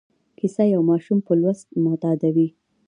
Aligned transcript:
کیسه 0.37 0.63
یو 0.73 0.81
ماشوم 0.89 1.19
په 1.27 1.33
لوست 1.41 1.67
معتادوي. 1.83 2.47